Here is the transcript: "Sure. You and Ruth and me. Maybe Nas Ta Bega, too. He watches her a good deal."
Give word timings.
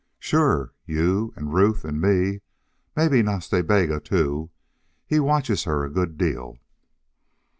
"Sure. 0.17 0.73
You 0.87 1.31
and 1.35 1.53
Ruth 1.53 1.85
and 1.85 2.01
me. 2.01 2.41
Maybe 2.95 3.21
Nas 3.21 3.47
Ta 3.47 3.61
Bega, 3.61 3.99
too. 3.99 4.49
He 5.05 5.19
watches 5.19 5.65
her 5.65 5.83
a 5.85 5.91
good 5.91 6.17
deal." 6.17 6.57